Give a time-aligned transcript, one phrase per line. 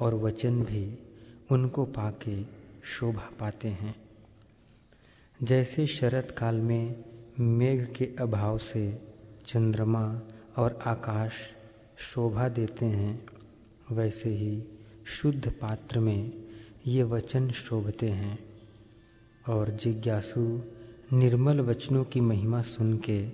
[0.00, 0.98] और वचन भी
[1.50, 2.42] उनको पाके
[2.84, 3.96] शोभा पाते हैं।
[5.42, 7.04] जैसे शरत काल में
[7.40, 9.02] मेघ के अभाव से
[9.46, 10.22] चंद्रमा
[10.56, 11.32] और आकाश
[11.98, 13.26] शोभा देते हैं,
[13.92, 14.64] वैसे ही
[15.06, 16.44] शुद्ध पात्र में
[16.86, 18.56] ये वचन शोभते हैं।
[19.48, 20.62] और जिज्ञासु
[21.12, 23.28] निर्मल वचनों की महिमा सुन के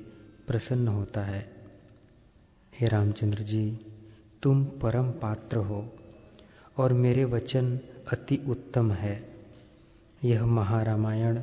[0.47, 1.53] प्रसन्न होता है।
[2.81, 3.79] हे रामचंद्र जी,
[4.43, 5.93] तुम परम पात्र हो।
[6.77, 7.81] और मेरे वचन
[8.13, 9.35] अति उत्तम है।
[10.25, 11.43] यह महारामायण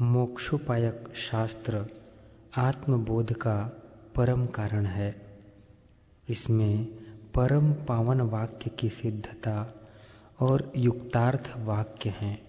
[0.00, 1.86] मोक्षोपायक शास्त्र
[2.56, 3.82] आत्मबोध का
[4.14, 5.22] परम कारण है।
[6.28, 6.86] इसमें
[7.34, 9.74] परम पावन वाक्य की सिद्धता
[10.40, 12.42] और युक्तार्थ वाक्य हैं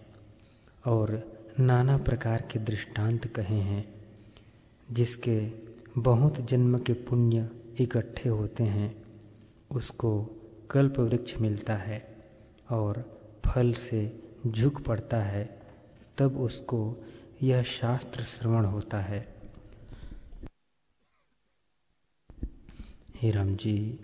[0.87, 3.95] और नाना प्रकार के दृष्टांत कहे हैं,
[4.91, 5.51] जिसके
[5.97, 9.03] बहुत जन्म के पुण्य इकट्ठे होते हैं,
[9.71, 10.29] उसको
[10.71, 12.14] कल्प वृक्ष मिलता है।
[12.71, 15.61] और फल से झुक पड़ता है,
[16.17, 17.03] तब उसको
[17.43, 19.35] यह शास्त्र श्रवण होता है।
[23.15, 23.99] हे राम जी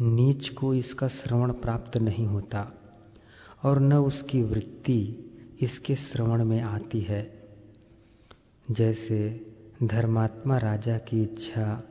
[0.00, 2.72] नीच को इसका श्रवण प्राप्त नहीं होता
[3.64, 7.48] और न उसकी वृत्ति इसके श्रवण में आती है।
[8.70, 9.46] जैसे
[9.82, 11.82] धर्मात्मा राजा की इच्छा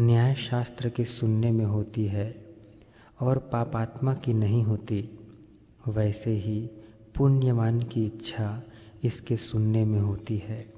[0.00, 2.45] न्याय शास्त्र के सुनने में होती है
[3.20, 5.18] और पापात्मा की नहीं होती।
[5.88, 6.70] वैसे ही
[7.16, 8.62] पुण्यवान की इच्छा
[9.04, 10.72] इसके सुनने में होती है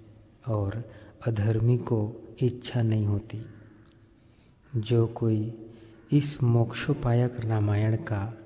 [0.48, 0.84] और
[1.26, 2.00] अधर्मी को
[2.42, 3.46] इच्छा नहीं होती।
[4.76, 5.68] जो कोई
[6.12, 8.38] इस मोक्षोपायक रामायण का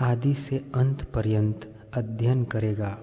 [0.00, 2.98] आदि से अंत पर्यंत अध्ययन करेगा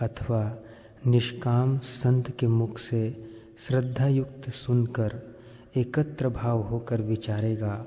[0.00, 0.58] अथवा
[1.06, 3.28] निष्काम संत के मुख से
[3.66, 5.36] श्रद्धायुक्त सुनकर
[5.76, 7.86] एकत्र भाव होकर विचारेगा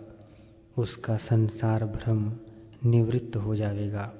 [0.79, 2.19] उसका संसार भ्रम
[2.85, 4.11] निवृत्त हो जाएगा।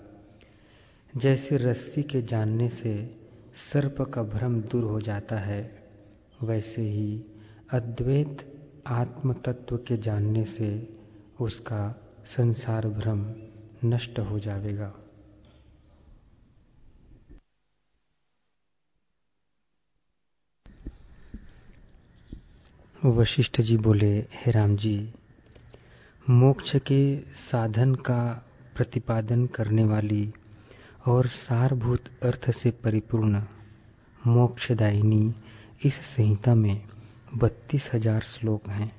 [1.13, 2.93] जैसे रस्सी के जानने से
[3.71, 5.61] सर्प का भ्रम दूर हो जाता है,
[6.43, 7.21] वैसे ही
[7.71, 8.45] अद्वैत
[8.87, 10.69] आत्म तत्व के जानने से
[11.41, 11.83] उसका
[12.27, 13.25] संसार भ्रम
[13.85, 14.93] नष्ट हो जाएगा।
[23.05, 25.13] वशिष्ठ जी बोले, हे राम जी
[26.29, 28.21] मोक्ष के साधन का
[28.75, 30.33] प्रतिपादन करने वाली
[31.07, 33.41] और सारभूत अर्थ से परिपूर्ण
[34.21, 35.33] मोक्षदायिनी
[35.85, 36.81] इस संहिता में
[37.35, 38.91] बत्तीस हज़ार श्लोक हैं।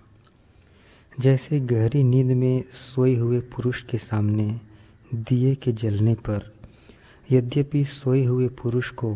[1.20, 4.48] जैसे गहरी नींद में सोए हुए पुरुष के सामने
[5.14, 6.52] दिए के जलने पर
[7.32, 9.14] यद्यपि सोए हुए पुरुष को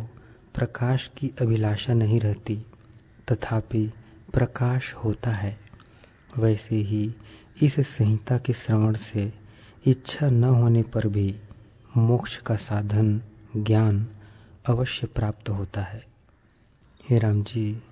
[0.54, 2.62] प्रकाश की अभिलाषा नहीं रहती,
[3.32, 3.86] तथापि
[4.32, 5.56] प्रकाश होता है,
[6.38, 7.14] वैसे ही
[7.62, 9.32] इस संहिता के श्रवण से
[9.86, 11.34] इच्छा न होने पर भी
[11.96, 13.20] मोक्ष का साधन,
[13.56, 14.06] ज्ञान
[14.68, 16.02] अवश्य प्राप्त होता है।
[17.10, 17.82] हे राम जी,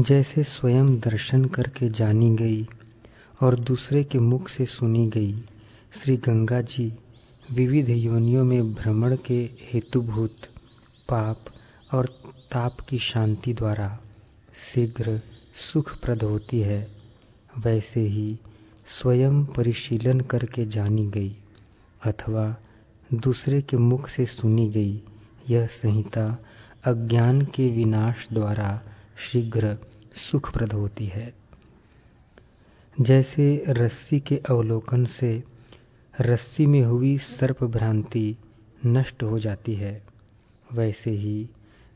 [0.00, 2.66] जैसे स्वयं दर्शन करके जानी गई
[3.42, 5.32] और दूसरे के मुख से सुनी गई
[5.94, 6.92] श्री गंगा जी
[7.50, 9.40] विविध योनियों में भ्रमण के
[9.72, 10.46] हेतुभूत
[11.08, 11.44] पाप
[11.94, 12.06] और
[12.50, 13.98] ताप की शांति द्वारा
[14.56, 15.20] शीघ्र
[15.72, 16.86] सुखप्रद होती है,
[17.58, 18.38] वैसे ही
[18.86, 21.36] स्वयं परिशीलन करके जानी गई,
[22.04, 22.56] अथवा
[23.14, 25.02] दूसरे के मुख से सुनी गई
[25.50, 26.38] यह संहिता
[26.84, 28.82] अज्ञान के विनाश द्वारा
[29.18, 29.78] शीघ्र
[30.14, 31.34] सुखप्रद होती है।
[33.00, 35.44] जैसे रस्सी के अवलोकन से
[36.20, 38.36] रस्सी में हुई सर्प भ्रांति
[38.86, 40.02] नष्ट हो जाती है,
[40.72, 41.48] वैसे ही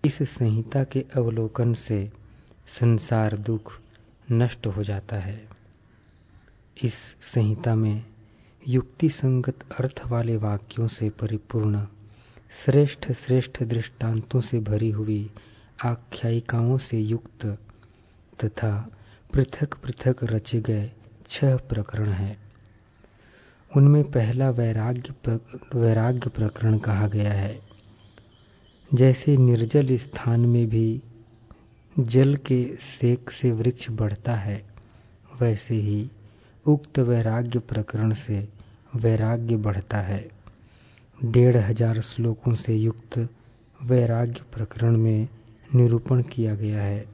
[0.05, 2.13] इस संहिता के अवलोकन से
[2.69, 3.73] संसार दुख
[4.33, 5.56] नष्ट हो जाता है।
[6.85, 8.05] इस संहिता में
[8.69, 11.87] युक्ति संगत अर्थ वाले वाक्यों से परिपूर्ण
[12.65, 15.31] श्रेष्ठ श्रेष्ठ दृष्टांतों से भरी हुई
[15.85, 17.47] आख्यायिकाओं से युक्त
[18.45, 18.91] तथा
[19.33, 20.93] पृथक पृथक रचे गए
[21.29, 22.39] छह प्रकरण हैं।
[23.77, 25.15] उनमें पहला वैराग्य
[25.75, 27.61] वैराग्य प्रकरण कहा गया है।
[28.95, 31.03] जैसे निर्जल स्थान में भी
[31.99, 34.65] जल के सेक से वृक्ष बढ़ता है,
[35.41, 36.11] वैसे ही
[36.67, 38.37] उक्त वैराग्य प्रकरण से
[38.97, 40.21] वैराग्य बढ़ता है।
[41.19, 43.19] डेढ़ हज़ार श्लोकों से युक्त
[43.81, 45.29] वैराग्य प्रकरण में
[45.71, 47.05] निरूपण किया गया है।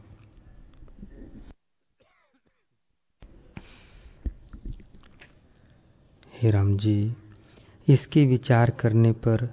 [6.32, 7.14] हे राम जी
[7.88, 9.48] इसके विचार करने पर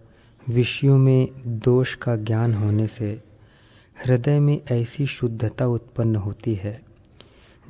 [0.48, 1.28] विषयों में
[1.60, 3.12] दोष का ज्ञान होने से
[3.98, 6.80] हृदय में ऐसी शुद्धता उत्पन्न होती है।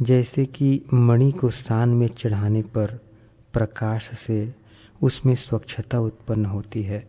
[0.02, 3.00] जैसे कि मणि को सान में चढ़ाने पर
[3.54, 4.54] प्रकाश से
[5.02, 7.08] उसमें स्वच्छता उत्पन्न होती है।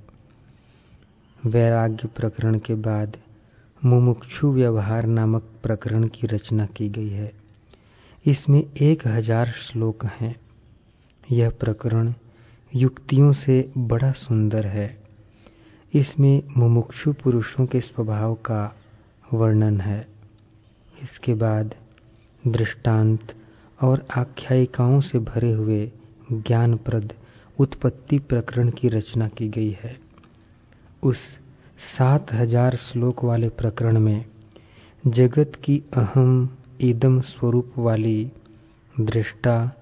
[1.46, 3.16] वैराग्य प्रकरण के बाद
[3.84, 7.32] मुमुक्षु व्यवहार नामक प्रकरण की रचना की गई है।
[8.26, 10.34] इसमें एक हज़ार श्लोक हैं।
[11.30, 12.12] यह प्रकरण
[12.74, 14.98] युक्तियों से बड़ा सुंदर है।
[15.94, 18.76] इसमें मुमुक्षु पुरुषों के स्वभाव का
[19.34, 20.06] वर्णन है।
[21.02, 21.74] इसके बाद
[22.46, 23.34] दृष्टांत
[23.82, 25.84] और आख्यायिकाओं से भरे हुए
[26.32, 27.12] ज्ञानप्रद
[27.58, 29.96] उत्पत्ति प्रकरण की रचना की गई है।
[31.02, 31.18] उस
[31.78, 34.24] सात हज़ार श्लोक वाले प्रकरण में
[35.04, 36.48] जगत की अहम
[36.80, 38.30] इदम स्वरूप वाली
[39.00, 39.72] दृष्टा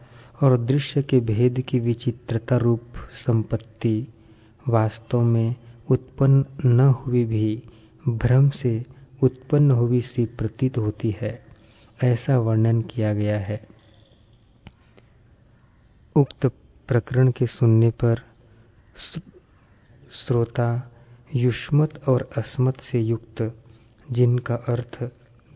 [0.43, 2.97] और दृश्य के भेद की विचित्रता रूप
[3.27, 4.09] संपत्ति
[4.69, 5.55] वास्तव में
[5.91, 7.63] उत्पन्न न हुई भी,
[8.09, 8.85] भ्रम से
[9.23, 11.48] उत्पन्न हुई सी प्रतीत होती है।
[12.05, 13.67] ऐसा वर्णन किया गया है।
[16.17, 16.47] उक्त
[16.89, 18.23] प्रकरण के सुनने पर
[20.13, 20.93] श्रोता
[21.35, 23.57] युष्मत और अस्मत से युक्त,
[24.13, 25.11] जिनका अर्थ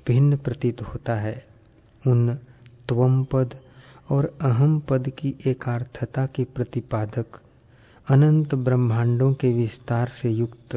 [0.07, 1.47] भिन्न प्रतीत होता है,
[2.07, 2.35] उन
[2.89, 3.55] त्वम पद
[4.11, 7.41] और अहम पद की एकार्थता के प्रतिपादक,
[8.11, 10.77] अनंत ब्रह्मांडों के विस्तार से युक्त,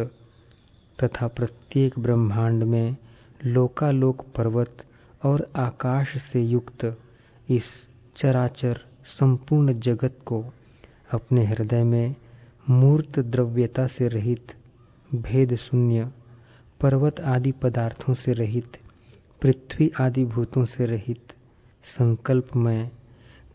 [1.04, 2.98] तथा प्रत्येक ब्रह्मांड में
[3.46, 4.86] लोकालोक पर्वत
[5.25, 6.98] और आकाश से युक्त
[7.50, 7.88] इस
[8.18, 10.45] चराचर संपूर्ण जगत को
[11.12, 12.16] अपने हृदय में
[12.69, 14.54] मूर्त द्रव्यता से रहित,
[15.16, 16.12] भेद शून्य,
[16.81, 18.77] पर्वत आदि पदार्थों से रहित,
[19.42, 21.33] पृथ्वी आदि भूतों से रहित
[21.83, 22.92] संकल्प में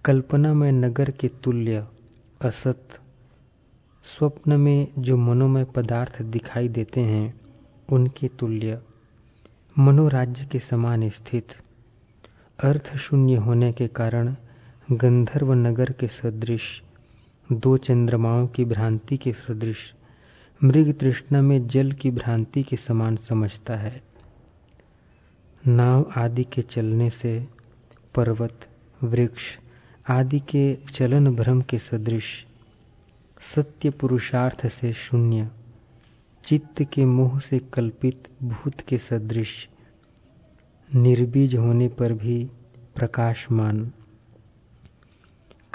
[0.05, 1.87] कल्पना में नगर के तुल्य,
[2.41, 2.89] असत,
[4.05, 7.41] स्वप्न में जो मनोमय पदार्थ दिखाई देते हैं,
[7.89, 8.81] उनके तुल्य।
[9.79, 11.47] मनोराज्य के समान स्थित।
[12.65, 14.35] अर्थ शून्य होने के कारण
[14.93, 16.83] गंधर्व नगर के सदृश,
[17.53, 19.95] दो चंद्रमाओं की भ्रांति के सदृश,
[20.65, 24.03] मृग तृष्णा में जल की भ्रांति के समान समझता है।
[25.67, 27.49] नाव आदि के चलने से
[28.15, 28.69] पर्वत,
[29.05, 29.43] वृक्ष
[30.09, 32.47] आदि के चलन भ्रम के सदृश,
[33.55, 35.49] सत्य पुरुषार्थ से शून्य।
[36.51, 39.69] चित्त के मोह से कल्पित भूत के सदृश,
[40.95, 42.45] निर्बीज होने पर भी
[42.95, 43.93] प्रकाशमान।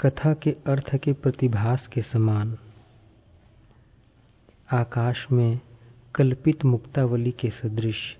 [0.00, 2.58] कथा के अर्थ के प्रतिभास के समान।
[4.72, 5.60] आकाश में
[6.14, 8.16] कल्पित मुक्तावली के सदृश,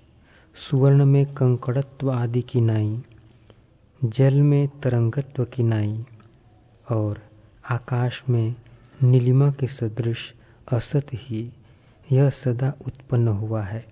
[0.69, 3.01] सुवर्ण में कंकड़त्व आदि की नाई,
[4.03, 6.05] जल में तरंगत्व की नाई
[6.91, 7.21] और
[7.69, 8.55] आकाश में
[9.03, 10.33] नीलिमा के सदृश
[10.71, 11.51] असत ही
[12.11, 13.85] यह सदा उत्पन्न हुआ है।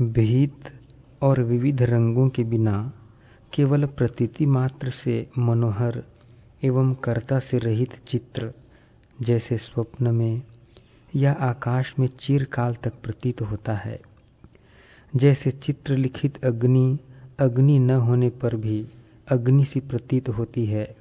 [0.00, 0.72] भीत
[1.22, 2.92] और विविध रंगों के बिना
[3.52, 6.02] केवल प्रतीति मात्र से मनोहर
[6.64, 8.52] एवं कर्ता से रहित चित्र
[9.22, 10.42] जैसे स्वप्न में
[11.14, 14.00] या आकाश में चिरकाल तक प्रतीत होता है।
[15.16, 16.98] जैसे चित्र लिखित अग्नि
[17.38, 18.86] अग्नि न होने पर भी
[19.30, 20.96] अग्नि सी प्रतीत होती है।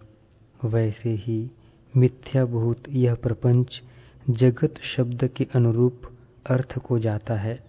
[0.66, 1.52] वैसे ही
[1.98, 3.82] मिथ्याभूत यह प्रपंच
[4.30, 6.02] जगत शब्द के अनुरूप
[6.50, 7.64] अर्थ को जाता है।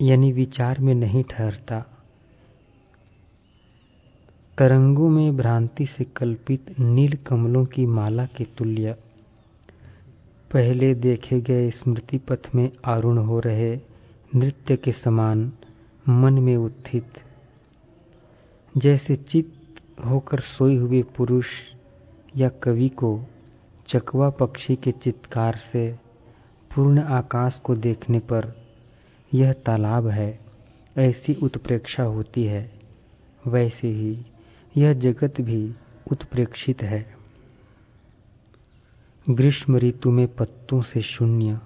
[0.00, 1.80] यानी विचार में नहीं ठहरता।
[4.58, 8.96] तरंगों में भ्रांति से कल्पित नील कमलों की माला के तुल्य।
[10.52, 13.76] पहले देखे गए स्मृति पथ में आरूढ़ हो रहे
[14.34, 15.52] नृत्य के समान
[16.10, 17.12] मन में उत्थित।
[18.76, 19.54] जैसे चित
[20.06, 21.46] होकर सोए हुए पुरुष
[22.36, 23.24] या कवि को
[23.86, 25.92] चकवा पक्षी के चित्कार से
[26.74, 28.66] पूर्ण आकाश को देखने पर
[29.34, 30.40] यह तालाब है,
[30.98, 32.80] ऐसी उत्प्रेक्षा होती है।
[33.46, 34.26] वैसे ही
[34.76, 35.74] यह जगत भी
[36.12, 37.14] उत्प्रेक्षित है।
[39.30, 41.60] ग्रीष्म ऋतु में पत्तों से शून्य,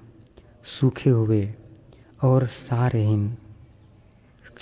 [0.65, 1.55] सूखे हुए
[2.23, 3.37] और सारहीन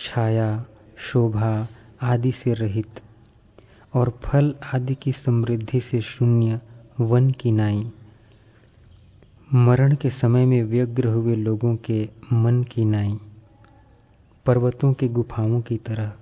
[0.05, 0.65] छाया,
[0.99, 1.69] शोभा
[2.03, 3.01] आदि से रहित
[3.95, 6.61] और फल आदि की समृद्धि से शून्य
[7.01, 7.91] वन की नाई।
[9.55, 13.19] मरण के समय में व्यग्र हुए लोगों के मन की नाई,
[14.47, 16.13] पर्वतों की गुफाओं की तरह।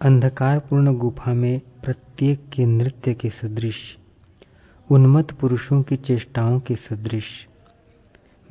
[0.00, 3.98] अंधकारपूर्ण गुफा में प्रत्येक के नृत्य के सदृश,
[4.90, 7.46] उन्मत्त पुरुषों की चेष्टाओं के सदृश,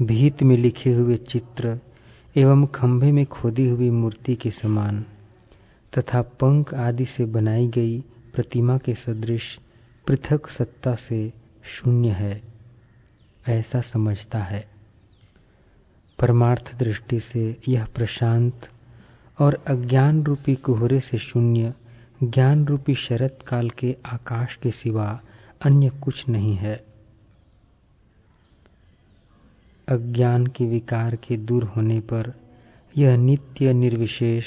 [0.02, 1.80] भीत में लिखे हुए चित्र
[2.38, 5.06] एवं खंभे में खोदी हुई मूर्ति के समान,
[5.98, 8.00] तथा पंख आदि से बनाई गई
[8.34, 9.60] प्रतिमा के सदृश
[10.08, 12.42] पृथक सत्ता से शून्य है,
[13.48, 14.68] ऐसा समझता है।
[16.20, 18.70] परमार्थ दृष्टि से यह प्रशांत
[19.40, 21.74] और अज्ञान रूपी कोहरे से शून्य,
[22.24, 25.22] ज्ञान रूपी शरत काल के आकाश के सिवा
[25.66, 26.95] अन्य कुछ नहीं है।
[29.88, 32.34] अज्ञान के विकार के दूर होने पर
[32.96, 34.46] यह नित्य निर्विशेष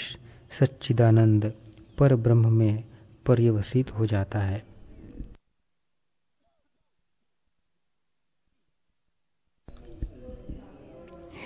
[0.61, 1.53] सच्चिदानंद
[1.99, 2.85] पर ब्रह्म में
[3.27, 4.63] पर्यवसित हो जाता है।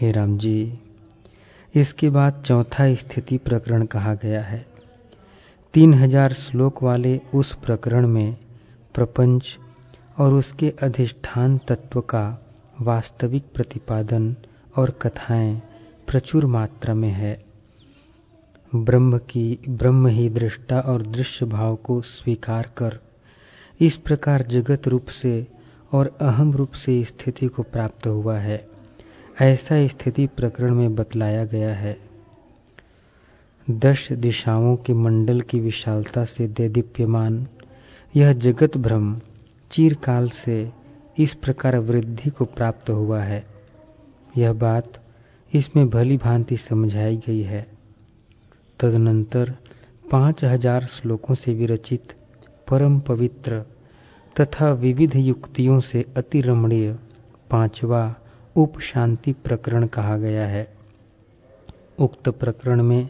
[0.01, 0.79] हे राम जी,
[1.75, 4.65] इसके बाद चौथा स्थिति प्रकरण कहा गया है।
[5.75, 8.37] तीन हज़ार श्लोक वाले उस प्रकरण में
[8.95, 9.57] प्रपंच
[10.19, 12.25] और उसके अधिष्ठान तत्व का
[12.81, 14.37] वास्तविक प्रतिपादन
[14.77, 15.63] और कथाएँ
[16.07, 17.45] प्रचुर मात्रा में है।
[18.75, 22.99] ब्रह्म की, ब्रह्म ही दृष्टा और दृश्य भाव को स्वीकार कर,
[23.81, 25.47] इस प्रकार जगत रूप से
[25.93, 28.69] और अहम रूप से स्थिति को प्राप्त हुआ है।
[29.41, 31.99] ऐसा स्थिति प्रकरण में बतलाया गया है।
[33.71, 37.47] दश दिशाओं के मंडल की विशालता से देदीप्यमान,
[38.17, 39.21] यह जगत भ्रम
[39.71, 40.82] चिरकाल से
[41.17, 43.45] इस प्रकार वृद्धि को प्राप्त हुआ है।
[44.37, 45.01] यह बात
[45.53, 47.67] इसमें भली भांति समझाई गई है।
[48.81, 49.55] तदनंतर
[50.11, 52.15] पाँच हज़ार श्लोकों से विरचित
[52.71, 53.61] परम पवित्र
[54.37, 56.93] तथा विविध युक्तियों से अति रमणीय
[57.51, 58.15] पांचवा
[58.57, 60.69] उप शांति प्रकरण कहा गया है।
[61.99, 63.09] उक्त प्रकरण में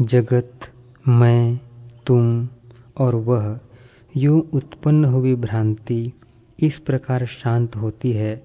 [0.00, 0.70] जगत,
[1.08, 1.60] मैं,
[2.06, 2.48] तुम
[2.98, 3.58] और वह
[4.16, 6.12] यूँ उत्पन्न हुई भ्रांति
[6.62, 8.42] इस प्रकार शांत होती है,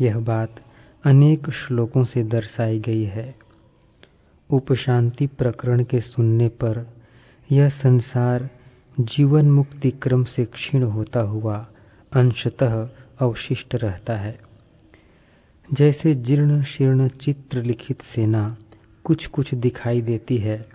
[0.00, 0.60] यह बात
[1.04, 3.34] अनेक श्लोकों से दर्शाई गई है।
[4.50, 6.94] उपशांति प्रकरण के सुनने पर
[7.52, 8.50] यह संसार
[9.00, 11.66] जीवन मुक्ति क्रम से क्षीण होता हुआ
[12.12, 12.88] अंशतः
[13.18, 14.40] अवशिष्ट रहता है।
[15.72, 18.56] जैसे जीर्ण शीर्ण चित्र लिखित सेना
[19.04, 20.68] कुछ कुछ दिखाई देती है,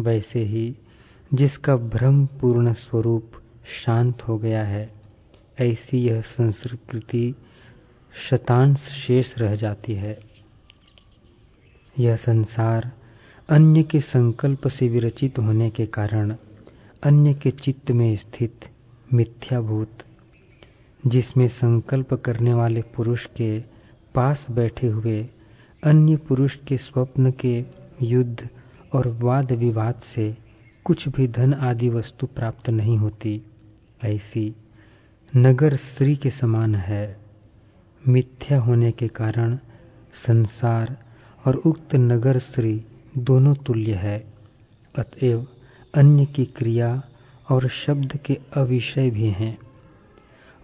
[0.00, 0.76] वैसे ही
[1.34, 3.32] जिसका भ्रम पूर्ण स्वरूप
[3.84, 4.95] शांत हो गया है।
[5.60, 7.34] ऐसी यह संस्कृति
[8.30, 10.18] शतांश शेष रह जाती है।
[11.98, 12.92] यह संसार
[13.48, 16.34] अन्य के संकल्प से विरचित होने के कारण
[17.02, 18.68] अन्य के चित्त में स्थित
[19.14, 19.98] मिथ्याभूत,
[21.06, 23.60] जिसमें संकल्प करने वाले पुरुष के
[24.14, 25.28] पास बैठे हुए,
[25.84, 27.64] अन्य पुरुष के स्वप्न के
[28.02, 28.48] युद्ध
[28.94, 30.36] और वाद विवाद से
[30.84, 33.42] कुछ भी धन आदि वस्तु प्राप्त नहीं होती,
[34.04, 34.54] ऐसी
[35.38, 37.20] नगर स्त्री के समान है।
[38.08, 39.56] मिथ्या होने के कारण
[40.26, 40.96] संसार
[41.46, 42.84] और उक्त नगर स्त्री
[43.18, 44.32] दोनों तुल्य है।
[44.98, 45.46] अतएव
[45.94, 47.02] अन्य की क्रिया
[47.50, 49.58] और शब्द के अविषय भी हैं।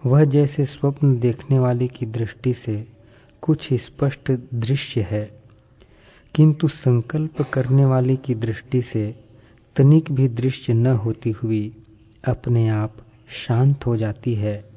[0.05, 2.87] वह जैसे स्वप्न देखने वाले की दृष्टि से
[3.41, 5.43] कुछ स्पष्ट दृश्य है।
[6.35, 9.25] किंतु संकल्प करने वाले की दृष्टि से
[9.75, 11.77] तनिक भी दृश्य न होती हुई
[12.27, 12.95] अपने आप
[13.33, 14.69] शांत हो जाती है,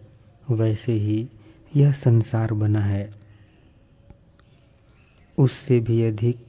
[0.50, 1.28] वैसे ही
[1.76, 3.10] यह संसार बना है।
[5.38, 6.46] उससे भी अधिक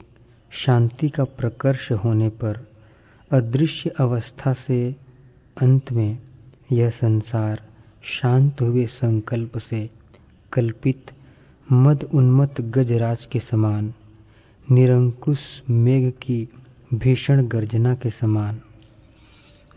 [0.51, 2.67] शांति का प्रकर्ष होने पर
[3.31, 4.95] अदृश्य अवस्था से
[5.61, 6.17] अंत में
[6.71, 7.61] यह संसार
[8.03, 9.89] शांत हुए संकल्प से
[10.53, 11.11] कल्पित
[11.71, 13.93] मद उन्मत गजराज के समान,
[14.71, 16.47] निरंकुश मेघ की
[16.93, 18.61] भीषण गर्जना के समान,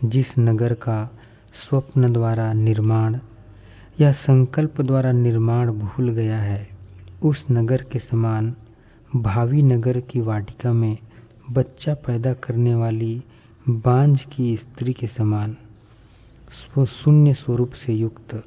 [0.05, 1.20] जिस नगर का
[1.53, 3.17] स्वप्न द्वारा निर्माण
[4.01, 6.67] या संकल्प द्वारा निर्माण भूल गया है।
[7.23, 8.53] उस नगर के समान
[9.15, 10.97] भावी नगर की वाटिका में
[11.51, 13.23] बच्चा पैदा करने वाली
[13.69, 15.55] बांझ की स्त्री के समान
[16.77, 18.43] शून्य स्वरूप से युक्त,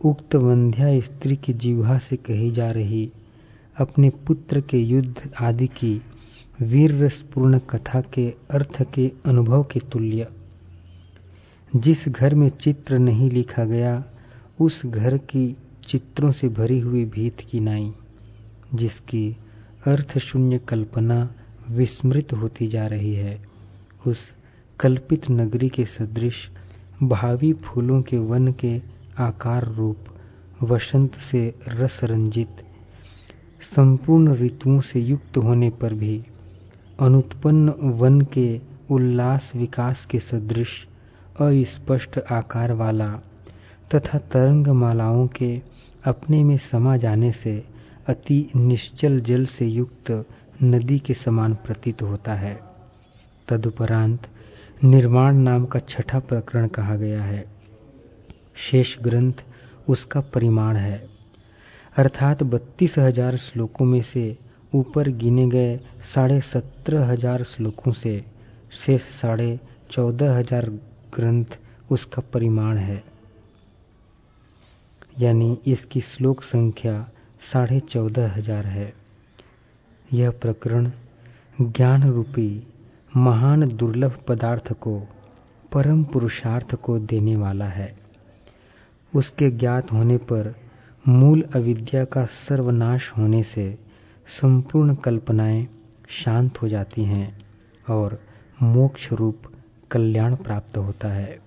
[0.00, 3.10] उक्त वंध्या स्त्री की जीवा से कही जा रही
[3.76, 6.00] अपने पुत्र के युद्ध आदि की
[6.62, 10.26] वीर रसपूर्ण कथा के अर्थ के अनुभव के तुल्य।
[11.76, 14.04] जिस घर में चित्र नहीं लिखा गया,
[14.60, 15.56] उस घर की
[15.88, 17.92] चित्रों से भरी हुई भीत की नाई,
[18.74, 19.36] जिसकी
[19.86, 21.34] अर्थ शून्य कल्पना
[21.70, 23.42] विस्मृत होती जा रही है।
[24.06, 24.36] उस
[24.80, 26.50] कल्पित नगरी के सदृश,
[27.02, 28.82] भावी फूलों के वन के
[29.18, 29.98] आकार रूप,
[30.62, 32.48] वसंत से रस रंजित
[33.60, 36.24] संपूर्ण ऋतुओं से युक्त होने पर भी,
[37.00, 40.86] अनुत्पन्न वन के उल्लास विकास के सदृश
[41.34, 43.08] अस्पष्ट आकार वाला
[43.90, 45.50] तथा तरंग मालाओं के
[46.06, 47.56] अपने में समा जाने से
[48.08, 50.10] अति निश्चल जल से युक्त
[50.62, 52.54] नदी के समान प्रतीत होता है।
[53.48, 54.28] तदुपरांत
[54.84, 57.44] निर्माण नाम का छठा प्रकरण कहा गया है।
[58.60, 59.44] शेष ग्रंथ
[59.88, 61.02] उसका परिमाण है।
[61.96, 64.36] अर्थात बत्तीस हज़ार श्लोकों में से
[64.74, 65.76] ऊपर गिने गए
[66.14, 68.18] साढ़े सत्रह हज़ार श्लोकों से
[68.76, 69.58] शेष साढ़े
[69.90, 70.70] चौदह हज़ार
[71.14, 71.58] ग्रंथ
[71.90, 73.02] उसका परिमाण है।
[75.18, 77.00] यानी इसकी श्लोक संख्या
[77.52, 78.92] साढ़े चौदह हज़ार है।
[80.12, 80.90] यह प्रकरण
[81.60, 82.66] ज्ञान रूपी
[83.16, 84.98] महान दुर्लभ पदार्थ को,
[85.72, 87.94] परम पुरुषार्थ को देने वाला है।
[89.12, 90.54] उसके ज्ञात होने पर
[91.04, 93.66] मूल अविद्या का सर्वनाश होने से
[94.30, 95.66] संपूर्ण कल्पनाएँ
[96.08, 97.26] शांत हो जाती हैं
[97.86, 98.20] और
[98.62, 99.42] मोक्ष रूप
[99.94, 101.38] कल्याण प्राप्त होता है।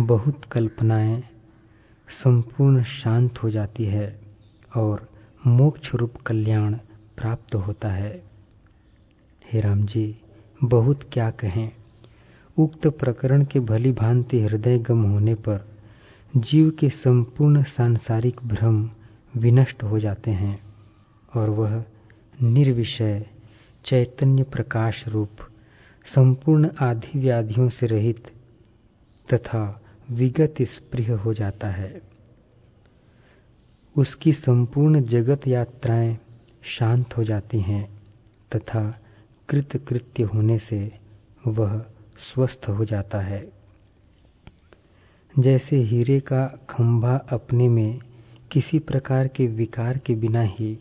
[0.00, 1.22] बहुत कल्पनाएँ
[2.08, 4.20] संपूर्ण शांत हो जाती है
[4.76, 5.08] और
[5.46, 6.74] मोक्ष रूप कल्याण
[7.16, 8.22] प्राप्त होता है।
[9.52, 10.16] हे राम जी
[10.64, 11.72] बहुत क्या कहें।
[12.58, 15.68] उक्त प्रकरण के भली भांति हृदय गम होने पर
[16.36, 18.90] जीव के संपूर्ण सांसारिक भ्रम
[19.36, 20.58] विनष्ट हो जाते हैं
[21.36, 21.84] और वह
[22.42, 23.26] निर्विषय
[23.84, 25.30] चैतन्य प्रकाश रूप
[26.06, 28.32] संपूर्ण आधि व्याधियों से रहित
[29.34, 32.02] तथा विगत स्प्रिय हो जाता है।
[33.96, 36.18] उसकी संपूर्ण जगत यात्राएँ
[36.62, 37.98] शांत हो जाती हैं
[38.56, 39.00] तथा
[39.48, 40.92] कृत कृत्य होने से
[41.46, 41.78] वह
[42.18, 43.52] स्वस्थ हो जाता है।
[45.38, 48.00] जैसे हीरे का खंभा अपने में
[48.50, 50.78] किसी प्रकार के विकार के बिना ही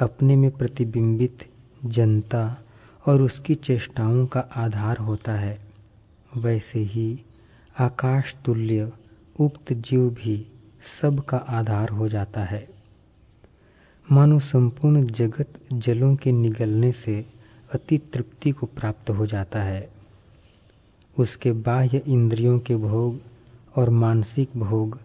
[0.00, 1.38] अपने में प्रतिबिंबित
[1.84, 2.64] जनता
[3.08, 5.60] और उसकी चेष्टाओं का आधार होता है।
[6.36, 7.22] वैसे ही
[7.78, 8.92] आकाश तुल्य,
[9.40, 10.46] उक्त जीव भी
[11.02, 12.68] सब का आधार हो जाता है।
[14.12, 17.26] मानो संपूर्ण जगत जलों के निगलने से
[17.72, 19.90] अति तृप्ति को प्राप्त हो जाता है।
[21.18, 23.20] उसके बाह्य इंद्रियों के भोग
[23.76, 25.00] और मानसिक भोग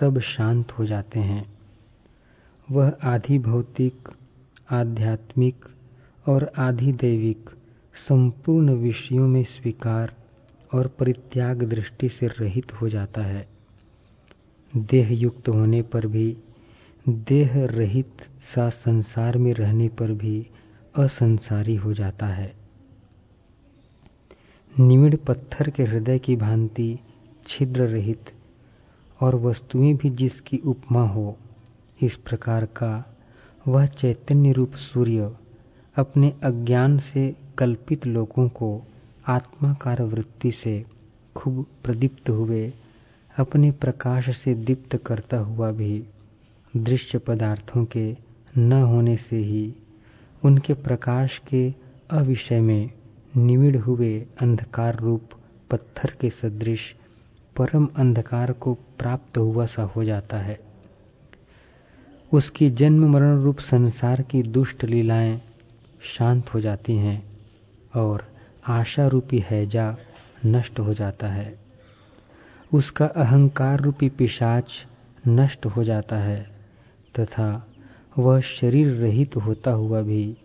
[0.00, 1.58] सब शांत हो जाते हैं।
[2.70, 4.08] वह आधि भौतिक
[4.70, 5.64] आध्यात्मिक
[6.30, 7.50] और आधि दैविक
[7.94, 10.12] संपूर्ण विषयों में स्वीकार
[10.74, 13.48] और परित्याग दृष्टि से रहित हो जाता है।
[14.76, 16.36] देह युक्त होने पर भी
[17.08, 18.22] देह रहित
[18.54, 20.46] सा संसार में रहने पर भी
[20.98, 22.52] असंसारी हो जाता है।
[24.80, 26.98] निमिड़ पत्थर के हृदय की भांति
[27.46, 28.32] छिद्र रहित
[29.20, 31.36] और वस्तुएँ भी जिसकी उपमा हो,
[32.02, 33.16] इस प्रकार का
[33.68, 35.30] वह चैतन्य रूप सूर्य
[35.96, 38.82] अपने अज्ञान से कल्पित लोगों को
[39.28, 40.84] आत्माकार वृत्ति से
[41.36, 42.72] खूब प्रदीप्त हुए,
[43.38, 46.04] अपने प्रकाश से दीप्त करता हुआ भी
[46.76, 48.16] दृश्य पदार्थों के
[48.58, 49.74] न होने से ही
[50.44, 51.74] उनके प्रकाश के
[52.10, 52.90] अविषय में
[53.36, 55.22] निविड़ हुए अंधकार रूप
[55.70, 56.94] पत्थर के सदृश
[57.56, 60.60] परम अंधकार को प्राप्त हुआ सा हो जाता है।
[62.32, 65.40] उसकी जन्म मरण रूप संसार की दुष्ट लीलाएँ
[66.02, 67.38] शांत हो जाती हैं
[67.96, 68.24] और
[68.68, 69.96] आशा रूपी हैजा
[70.46, 71.58] नष्ट हो जाता है।
[72.74, 74.86] उसका अहंकार रूपी पिशाच
[75.28, 76.50] नष्ट हो जाता है
[77.18, 77.66] तथा
[78.18, 80.36] वह शरीर रहित होता हुआ भी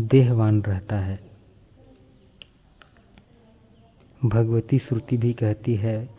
[0.00, 1.20] देहवान रहता है।
[4.24, 6.10] भगवती श्रुति भी कहती है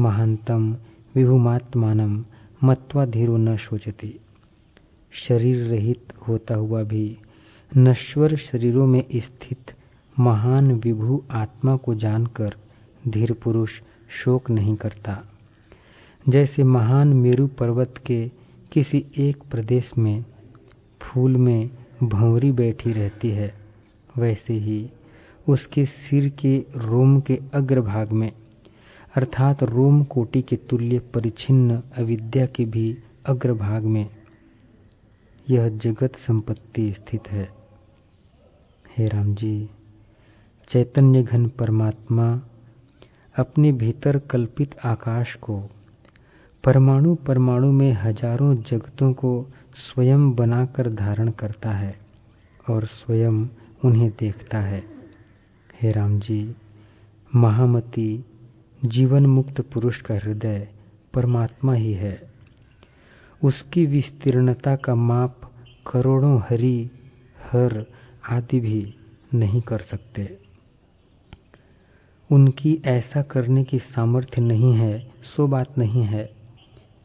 [0.01, 0.77] महांतम
[1.15, 2.25] विभुमात्मानम
[2.65, 4.21] मत्वा धीरो न सोचती
[5.13, 7.19] शरीर रहित होता हुआ भी
[7.77, 9.75] नश्वर शरीरों में स्थित
[10.19, 12.55] महान विभु आत्मा को जानकर
[13.09, 15.23] धीर पुरुष शोक नहीं करता।
[16.29, 18.29] जैसे महान मेरु पर्वत के
[18.73, 20.25] किसी एक प्रदेश में
[21.01, 21.71] फूल में
[22.03, 23.55] भंवरी बैठी रहती है,
[24.19, 24.91] वैसे ही
[25.49, 28.33] उसके सिर के रोम के अग्रभाग में
[29.17, 32.87] अर्थात रोम कोटि के तुल्य परिचिन्न अविद्या के भी
[33.27, 34.09] अग्रभाग में
[35.47, 37.49] यह जगत संपत्ति स्थित है।
[38.97, 39.69] हे राम जी
[40.69, 42.29] चैतन्य घन परमात्मा
[43.35, 45.59] अपने भीतर कल्पित आकाश को
[46.65, 49.33] परमाणु परमाणु में हज़ारों जगतों को
[49.77, 51.95] स्वयं बनाकर धारण करता है
[52.71, 53.45] और स्वयं
[53.85, 54.83] उन्हें देखता है।
[55.83, 56.55] हे राम जी
[57.35, 58.25] महामती
[58.87, 60.69] जीवन मुक्त पुरुष का हृदय
[61.15, 62.31] परमात्मा ही है।
[63.45, 65.53] उसकी विस्तीर्णता का माप
[65.87, 66.91] करोड़ों हरि,
[67.45, 67.87] हर
[68.29, 68.95] आदि भी
[69.35, 70.39] नहीं कर सकते।
[72.33, 76.31] उनकी ऐसा करने की सामर्थ्य नहीं है, सो बात नहीं है।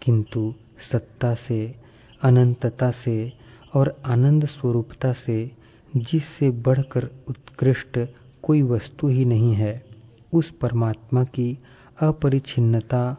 [0.01, 0.53] किंतु
[0.91, 1.75] सत्ता से,
[2.21, 3.33] अनंतता से
[3.73, 5.51] और आनंद स्वरूपता से,
[5.97, 8.07] जिससे बढ़कर उत्कृष्ट
[8.41, 9.85] कोई वस्तु ही नहीं है,
[10.33, 11.59] उस परमात्मा की
[12.01, 13.17] अपरिछिन्नता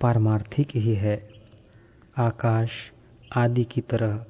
[0.00, 1.28] पारमार्थिक ही है।
[2.18, 2.70] आकाश
[3.36, 4.26] आदि की तरह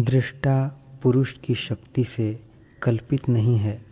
[0.00, 2.40] दृष्टा पुरुष की शक्ति से
[2.82, 3.89] कल्पित नहीं है।